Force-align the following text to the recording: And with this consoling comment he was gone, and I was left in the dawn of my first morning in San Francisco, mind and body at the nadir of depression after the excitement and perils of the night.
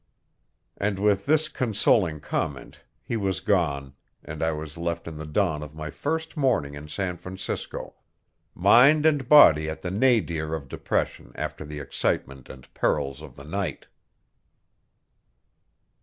And 0.77 0.97
with 0.97 1.27
this 1.27 1.47
consoling 1.47 2.21
comment 2.21 2.79
he 3.03 3.15
was 3.15 3.39
gone, 3.39 3.93
and 4.25 4.41
I 4.41 4.51
was 4.51 4.75
left 4.75 5.07
in 5.07 5.15
the 5.17 5.27
dawn 5.27 5.61
of 5.61 5.75
my 5.75 5.91
first 5.91 6.35
morning 6.35 6.73
in 6.73 6.87
San 6.87 7.17
Francisco, 7.17 7.93
mind 8.55 9.05
and 9.05 9.29
body 9.29 9.69
at 9.69 9.83
the 9.83 9.91
nadir 9.91 10.55
of 10.55 10.67
depression 10.69 11.31
after 11.35 11.63
the 11.63 11.77
excitement 11.77 12.49
and 12.49 12.73
perils 12.73 13.21
of 13.21 13.35
the 13.35 13.43
night. 13.45 13.85